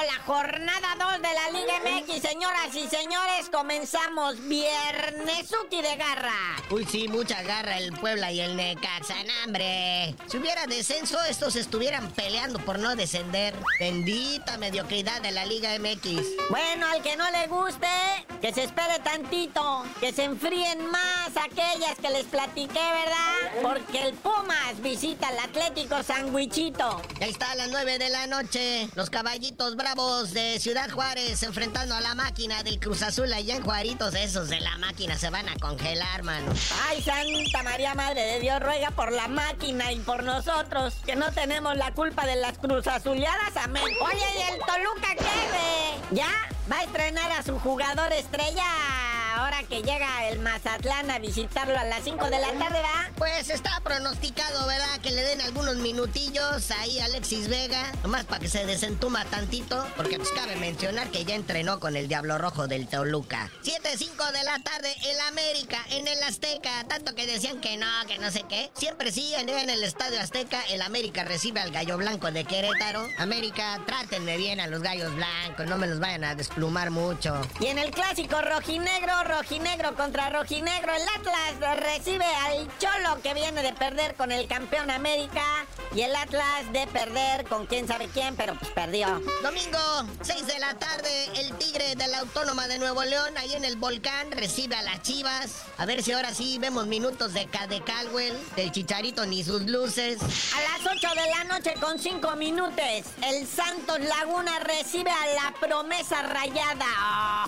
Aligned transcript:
la 0.00 0.18
jornada 0.24 0.96
2 0.98 1.20
de 1.20 1.28
la 1.34 1.50
Liga 1.50 1.74
MX, 1.84 2.22
señoras 2.22 2.74
y 2.74 2.88
señores. 2.88 3.50
Comenzamos 3.50 4.40
viernes 4.48 5.50
de 5.70 5.96
garra. 5.96 6.32
Uy, 6.70 6.86
sí, 6.86 7.08
mucha 7.08 7.42
garra 7.42 7.78
el 7.78 7.92
Puebla 7.92 8.32
y 8.32 8.40
el 8.40 8.56
Necaxa, 8.56 9.14
hambre. 9.42 10.14
Si 10.26 10.38
hubiera 10.38 10.66
descenso, 10.66 11.22
estos 11.24 11.56
estuvieran 11.56 12.10
peleando 12.12 12.58
por 12.60 12.78
no 12.78 12.96
descender. 12.96 13.54
Bendita 13.78 14.56
mediocridad 14.56 15.20
de 15.20 15.32
la 15.32 15.44
Liga 15.44 15.78
MX. 15.78 16.48
Bueno, 16.48 16.86
al 16.86 17.02
que 17.02 17.16
no 17.16 17.30
le 17.30 17.46
guste, 17.48 17.86
que 18.42 18.52
se 18.52 18.64
espere 18.64 18.98
tantito, 19.04 19.84
que 20.00 20.12
se 20.12 20.24
enfríen 20.24 20.84
más 20.90 21.30
aquellas 21.36 21.96
que 22.00 22.10
les 22.10 22.24
platiqué, 22.24 22.74
¿verdad? 22.74 23.62
Porque 23.62 24.02
el 24.02 24.14
Pumas 24.14 24.82
visita 24.82 25.28
al 25.28 25.38
Atlético 25.38 26.02
Sandwichito. 26.02 27.00
Ahí 27.20 27.30
está 27.30 27.52
a 27.52 27.54
las 27.54 27.70
9 27.70 27.98
de 27.98 28.10
la 28.10 28.26
noche. 28.26 28.88
Los 28.96 29.10
caballitos 29.10 29.76
bravos 29.76 30.32
de 30.32 30.58
Ciudad 30.58 30.90
Juárez 30.90 31.44
enfrentando 31.44 31.94
a 31.94 32.00
la 32.00 32.16
máquina 32.16 32.64
del 32.64 32.80
Cruz 32.80 33.02
Azul 33.02 33.32
allá 33.32 33.54
en 33.54 33.62
Juaritos. 33.62 34.12
Esos 34.16 34.48
de 34.48 34.58
la 34.58 34.76
máquina 34.78 35.16
se 35.16 35.30
van 35.30 35.48
a 35.48 35.54
congelar, 35.60 36.24
mano. 36.24 36.52
Ay, 36.88 37.00
Santa 37.00 37.62
María 37.62 37.94
Madre 37.94 38.22
de 38.22 38.40
Dios, 38.40 38.58
ruega 38.58 38.90
por 38.90 39.12
la 39.12 39.28
máquina 39.28 39.92
y 39.92 40.00
por 40.00 40.24
nosotros, 40.24 40.94
que 41.06 41.14
no 41.14 41.30
tenemos 41.30 41.76
la 41.76 41.94
culpa 41.94 42.26
de 42.26 42.34
las 42.34 42.58
Cruz 42.58 42.88
Azuleadas. 42.88 43.56
Amén. 43.56 43.84
Oye, 43.84 44.26
¿y 44.36 44.52
el 44.52 44.58
Toluca 44.58 45.14
qué, 45.16 46.16
¿Ya? 46.16 46.51
¿Va 46.70 46.78
a 46.78 46.84
estrenar 46.84 47.32
a 47.32 47.42
su 47.42 47.58
jugador 47.58 48.12
estrella? 48.12 48.64
ahora 49.36 49.62
que 49.68 49.82
llega 49.82 50.28
el 50.28 50.38
Mazatlán 50.40 51.10
a 51.10 51.18
visitarlo 51.18 51.76
a 51.78 51.84
las 51.84 52.04
5 52.04 52.24
de 52.26 52.38
la 52.38 52.48
tarde, 52.48 52.74
¿verdad? 52.74 53.10
Pues 53.16 53.50
pronosticado, 53.92 54.66
¿verdad? 54.66 55.00
Que 55.02 55.10
le 55.10 55.22
den 55.22 55.42
algunos 55.42 55.76
minutillos 55.76 56.70
ahí 56.70 56.98
a 57.00 57.04
Alexis 57.04 57.48
Vega, 57.48 57.92
nomás 58.02 58.24
para 58.24 58.40
que 58.40 58.48
se 58.48 58.64
desentuma 58.64 59.26
tantito, 59.26 59.86
porque 59.98 60.16
pues 60.16 60.30
cabe 60.30 60.56
mencionar 60.56 61.10
que 61.10 61.26
ya 61.26 61.34
entrenó 61.34 61.78
con 61.78 61.94
el 61.94 62.08
Diablo 62.08 62.38
Rojo 62.38 62.66
del 62.66 62.88
Toluca. 62.88 63.50
7-5 63.62 64.32
de 64.32 64.44
la 64.44 64.58
tarde, 64.60 64.94
el 65.04 65.20
América 65.28 65.76
en 65.90 66.08
el 66.08 66.22
Azteca, 66.22 66.84
tanto 66.88 67.14
que 67.14 67.26
decían 67.26 67.60
que 67.60 67.76
no, 67.76 67.86
que 68.08 68.18
no 68.18 68.30
sé 68.30 68.44
qué. 68.48 68.70
Siempre 68.72 69.12
sí, 69.12 69.34
en 69.34 69.50
el 69.50 69.84
Estadio 69.84 70.20
Azteca, 70.20 70.62
el 70.70 70.80
América 70.80 71.24
recibe 71.24 71.60
al 71.60 71.70
Gallo 71.70 71.98
Blanco 71.98 72.30
de 72.30 72.44
Querétaro. 72.44 73.06
América, 73.18 73.78
trátenme 73.84 74.38
bien 74.38 74.60
a 74.60 74.68
los 74.68 74.80
Gallos 74.80 75.14
Blancos, 75.14 75.66
no 75.66 75.76
me 75.76 75.86
los 75.86 76.00
vayan 76.00 76.24
a 76.24 76.34
desplumar 76.34 76.90
mucho. 76.90 77.46
Y 77.60 77.66
en 77.66 77.76
el 77.76 77.90
clásico 77.90 78.40
rojinegro, 78.40 79.22
rojinegro 79.24 79.94
contra 79.96 80.30
rojinegro. 80.30 80.94
El 80.94 81.02
Atlas 81.02 81.78
recibe 81.78 82.24
al 82.24 82.66
Cholo 82.78 83.20
que 83.22 83.34
viene 83.34 83.62
de 83.62 83.81
perder 83.82 84.14
con 84.14 84.30
el 84.30 84.46
campeón 84.46 84.92
América. 84.92 85.42
Y 85.92 86.02
el 86.02 86.14
Atlas 86.14 86.72
de 86.72 86.86
perder 86.86 87.44
con 87.46 87.66
quién 87.66 87.86
sabe 87.86 88.08
quién, 88.14 88.34
pero 88.36 88.54
pues 88.54 88.70
perdió. 88.70 89.20
Domingo, 89.42 89.78
6 90.22 90.46
de 90.46 90.58
la 90.58 90.72
tarde, 90.78 91.26
el 91.34 91.52
Tigre 91.58 91.96
de 91.96 92.06
la 92.06 92.20
Autónoma 92.20 92.66
de 92.66 92.78
Nuevo 92.78 93.02
León, 93.02 93.36
ahí 93.36 93.52
en 93.52 93.64
el 93.64 93.76
volcán, 93.76 94.30
recibe 94.30 94.74
a 94.76 94.82
las 94.82 95.02
Chivas. 95.02 95.64
A 95.76 95.84
ver 95.84 96.02
si 96.02 96.12
ahora 96.12 96.32
sí 96.32 96.56
vemos 96.58 96.86
minutos 96.86 97.34
de, 97.34 97.46
de 97.68 97.82
Calwell, 97.82 98.38
del 98.56 98.72
Chicharito 98.72 99.26
ni 99.26 99.44
sus 99.44 99.62
luces. 99.62 100.22
A 100.22 100.78
las 100.78 100.96
8 100.96 101.08
de 101.14 101.30
la 101.30 101.44
noche 101.44 101.74
con 101.78 101.98
5 101.98 102.36
minutos, 102.36 102.84
el 103.22 103.46
Santos 103.46 103.98
Laguna 104.00 104.60
recibe 104.60 105.10
a 105.10 105.26
la 105.34 105.54
promesa 105.60 106.22
rayada. 106.22 106.86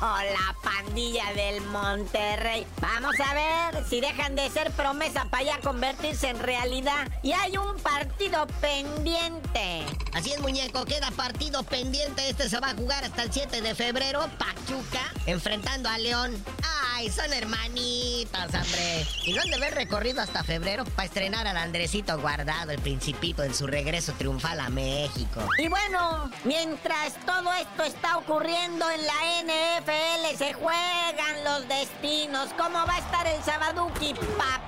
Oh, 0.00 0.18
la 0.32 0.54
pandilla 0.62 1.32
del 1.32 1.60
Monterrey. 1.62 2.64
Vamos 2.80 3.16
a 3.18 3.34
ver 3.34 3.84
si 3.88 4.00
dejan 4.00 4.36
de 4.36 4.48
ser 4.50 4.70
promesa 4.72 5.24
para 5.28 5.42
ya 5.42 5.60
convertirse 5.60 6.17
en 6.24 6.38
realidad. 6.38 7.08
Y 7.22 7.32
hay 7.32 7.56
un 7.56 7.76
partido 7.78 8.46
pendiente. 8.60 9.84
Así 10.14 10.32
es, 10.32 10.40
muñeco, 10.40 10.84
queda 10.84 11.10
partido 11.12 11.62
pendiente. 11.62 12.28
Este 12.28 12.48
se 12.48 12.58
va 12.60 12.70
a 12.70 12.74
jugar 12.74 13.04
hasta 13.04 13.22
el 13.22 13.32
7 13.32 13.60
de 13.60 13.74
febrero. 13.74 14.28
Pachuca 14.38 15.12
enfrentando 15.26 15.88
a 15.88 15.98
León. 15.98 16.32
Ay, 16.94 17.10
son 17.10 17.32
hermanitas, 17.32 18.46
hombre. 18.54 19.06
Y 19.24 19.32
no 19.32 19.42
han 19.42 19.50
de 19.50 19.56
haber 19.56 19.74
recorrido 19.74 20.20
hasta 20.20 20.42
febrero 20.42 20.84
para 20.84 21.06
estrenar 21.06 21.46
al 21.46 21.56
Andresito 21.56 22.18
Guardado, 22.18 22.72
el 22.72 22.80
principito, 22.80 23.44
en 23.44 23.54
su 23.54 23.66
regreso 23.66 24.12
triunfal 24.14 24.58
a 24.58 24.68
México. 24.68 25.48
Y 25.58 25.68
bueno, 25.68 26.30
mientras 26.44 27.14
todo 27.24 27.52
esto 27.54 27.84
está 27.84 28.16
ocurriendo 28.18 28.86
en 28.90 29.06
la 29.06 29.82
NFL, 29.84 30.36
se 30.36 30.52
juegan 30.54 31.44
los 31.44 31.68
destinos. 31.68 32.48
¿Cómo 32.56 32.84
va 32.86 32.94
a 32.94 32.98
estar 32.98 33.26
el 33.26 33.42
Sabaduki? 33.44 34.14
Papel. 34.14 34.67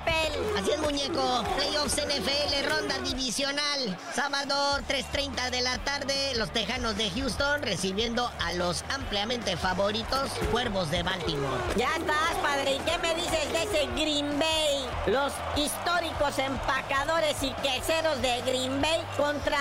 Así 0.57 0.71
es, 0.71 0.79
muñeco. 0.79 1.43
Playoffs 1.55 1.95
NFL, 1.95 2.69
ronda 2.69 2.97
divisional. 2.99 3.97
Sábado, 4.15 4.55
3.30 4.87 5.49
de 5.49 5.61
la 5.61 5.77
tarde, 5.79 6.33
los 6.35 6.51
Tejanos 6.51 6.97
de 6.97 7.09
Houston 7.11 7.61
recibiendo 7.61 8.31
a 8.39 8.53
los 8.53 8.83
ampliamente 8.89 9.57
favoritos 9.57 10.29
Cuervos 10.51 10.91
de 10.91 11.03
Baltimore. 11.03 11.61
Ya 11.75 11.95
estás, 11.97 12.35
padre. 12.41 12.75
¿Y 12.75 12.79
qué 12.79 12.97
me 12.99 13.15
dices 13.15 13.51
de 13.51 13.63
ese 13.63 13.87
Green 13.95 14.39
Bay? 14.39 14.80
Los 15.07 15.33
históricos 15.55 16.37
empacadores 16.37 17.41
y 17.41 17.51
queseros 17.53 18.21
de 18.21 18.41
Green 18.41 18.79
Bay 18.81 19.01
contra 19.17 19.57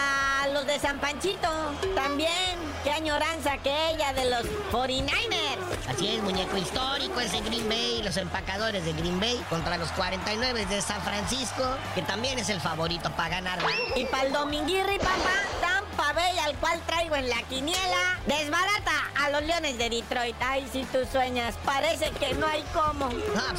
los 0.53 0.67
de 0.67 0.78
San 0.78 0.99
Panchito. 0.99 1.49
También, 1.95 2.59
qué 2.84 2.93
añoranza 2.93 3.56
que 3.59 3.73
ella 3.91 4.12
de 4.12 4.29
los 4.29 4.45
49ers. 4.71 5.89
Así 5.89 6.09
es, 6.09 6.23
muñeco 6.23 6.59
histórico 6.59 7.21
ese 7.21 7.41
Green 7.41 7.67
Bay, 7.71 8.03
los 8.03 8.19
empacadores 8.19 8.84
de 8.84 8.93
Green 8.93 9.19
Bay 9.19 9.43
contra 9.49 9.79
los 9.79 9.91
49 9.93 10.67
de 10.67 10.83
San 10.83 11.00
Francisco, 11.00 11.65
que 11.95 12.03
también 12.03 12.39
es 12.39 12.50
el 12.50 12.61
favorito 12.61 13.11
para 13.17 13.31
ganar. 13.31 13.59
Y 13.97 14.05
para 14.05 14.25
el 14.25 14.33
Dominguirri, 14.34 14.99
papá, 14.99 15.69
Bay, 15.97 16.39
al 16.39 16.56
cual 16.56 16.81
traigo 16.87 17.15
en 17.15 17.28
la 17.28 17.43
quiniela, 17.43 18.19
desbarata 18.27 18.93
a 19.19 19.31
los 19.31 19.43
Leones 19.43 19.78
de 19.78 19.91
Detroit. 19.91 20.37
Ay, 20.41 20.69
si 20.73 20.84
tú 20.84 20.99
sueñas, 21.11 21.55
parece 21.65 22.11
que 22.12 22.34
no 22.34 22.47
hay 22.47 22.65
cómo. 22.73 23.09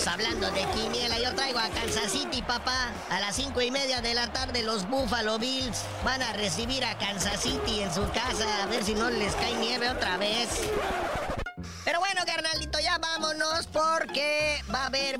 hablando 0.07 0.51
de 0.51 0.65
quiniela, 0.75 1.19
yo 1.19 1.33
traigo 1.35 1.59
a 1.59 1.69
Kansas 1.69 2.11
City, 2.11 2.41
papá. 2.41 2.91
A 3.09 3.19
las 3.19 3.35
cinco 3.35 3.61
y 3.61 3.71
media 3.71 4.01
de 4.01 4.13
la 4.13 4.31
tarde, 4.33 4.63
los 4.63 4.87
Buffalo 4.89 5.39
Bills 5.39 5.83
van 6.03 6.21
a 6.21 6.33
recibir 6.33 6.83
a 6.83 6.97
Kansas 6.97 7.41
City 7.41 7.81
en 7.81 7.93
su 7.93 8.07
casa, 8.11 8.63
a 8.63 8.65
ver 8.67 8.83
si 8.83 8.93
no 8.93 9.09
les 9.09 9.33
cae 9.35 9.53
nieve 9.55 9.89
otra 9.89 10.17
vez. 10.17 10.49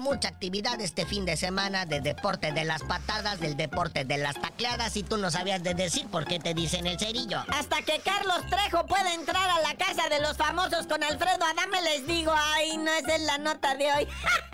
Mucha 0.02 0.30
actividad 0.30 0.82
este 0.82 1.06
fin 1.06 1.26
de 1.26 1.38
semana 1.38 1.86
de 1.86 2.02
deporte 2.02 2.52
de 2.52 2.66
las 2.66 2.84
patadas, 2.84 3.40
del 3.40 3.56
deporte 3.56 4.04
de 4.04 4.18
las 4.18 4.40
tacleadas 4.42 4.98
y 4.98 5.04
tú 5.04 5.18
no 5.18 5.32
sabías 5.32 5.64
de 5.64 5.74
decir 5.74 6.08
por 6.08 6.26
qué 6.26 6.40
te 6.40 6.54
dicen 6.54 6.88
el 6.88 7.00
cerillo. 7.00 7.44
Hasta 7.48 7.82
que 7.84 8.00
Carlos 8.00 8.42
Trejo 8.50 8.86
pueda 8.88 9.14
entrar 9.14 9.50
a 9.50 9.62
la 9.62 9.76
casa 9.76 10.10
de 10.10 10.20
los 10.20 10.36
famosos 10.36 10.88
con 10.88 11.04
Alfredo 11.04 11.46
Adame 11.46 11.82
les 11.84 12.08
digo, 12.08 12.34
ay, 12.36 12.78
no 12.78 12.92
es 12.92 13.08
en 13.08 13.26
la 13.26 13.38
nota 13.38 13.76
de 13.76 13.94
hoy. 13.94 14.08